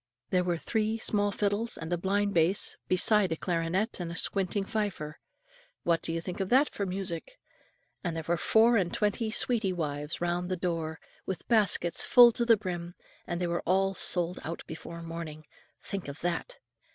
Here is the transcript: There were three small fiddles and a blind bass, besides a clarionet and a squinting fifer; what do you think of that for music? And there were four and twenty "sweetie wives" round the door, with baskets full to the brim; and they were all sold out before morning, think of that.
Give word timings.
There 0.31 0.43
were 0.43 0.57
three 0.57 0.97
small 0.97 1.31
fiddles 1.31 1.77
and 1.77 1.93
a 1.93 1.95
blind 1.95 2.33
bass, 2.33 2.75
besides 2.87 3.33
a 3.33 3.35
clarionet 3.35 3.99
and 3.99 4.11
a 4.11 4.15
squinting 4.15 4.63
fifer; 4.65 5.19
what 5.83 6.01
do 6.01 6.11
you 6.11 6.19
think 6.19 6.39
of 6.39 6.49
that 6.49 6.71
for 6.71 6.87
music? 6.87 7.37
And 8.03 8.15
there 8.15 8.25
were 8.27 8.35
four 8.35 8.77
and 8.77 8.91
twenty 8.91 9.29
"sweetie 9.29 9.73
wives" 9.73 10.19
round 10.19 10.49
the 10.49 10.57
door, 10.57 10.99
with 11.27 11.47
baskets 11.47 12.03
full 12.03 12.31
to 12.31 12.45
the 12.45 12.57
brim; 12.57 12.95
and 13.27 13.39
they 13.39 13.45
were 13.45 13.61
all 13.63 13.93
sold 13.93 14.39
out 14.43 14.63
before 14.65 15.03
morning, 15.03 15.45
think 15.83 16.07
of 16.07 16.21
that. 16.21 16.57